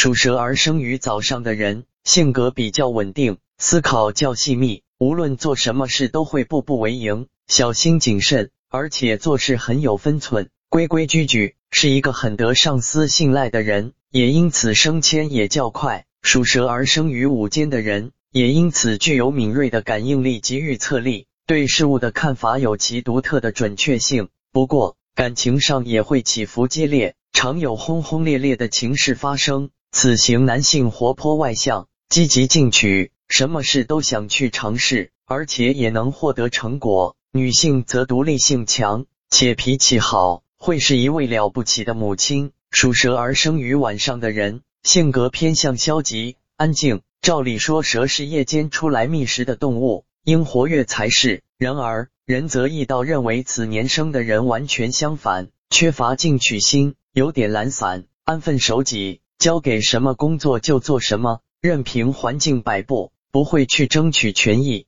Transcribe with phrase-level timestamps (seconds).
[0.00, 16.04] 属蛇而生于早上的人，性格比较稳定，思考较细密，无论做什么事都会步步为营，小心谨慎，而且做事很有分寸，规规矩矩，是一个很得上司信赖的人，也因此升迁也较快。
[16.22, 24.28] 属蛇而生于午间的人，也因此具有敏锐的感应力及预测力，对事物的看法有其独特的准确性。
[24.52, 29.70] 不过，感情上也会起伏激烈，常有轰轰烈烈的情事发生。
[29.90, 37.16] 此型男性活泼外向，积极进取，什么事都想去尝试，而且也能获得成果。
[37.32, 42.52] 女性则独立性强，且脾气好，会是一位了不起的母亲。
[42.70, 47.00] 属蛇而生于晚上的人，性格偏向消极、安静。
[47.22, 51.42] 照理说，蛇是夜间出来觅食的动物，应活跃才是。
[51.56, 64.86] 然而，人则易道认为此年生的人完全相反，缺乏进取心，有点懒散，安分守己，交给什么工作就做什么，任凭环境摆布，不会去争取权益。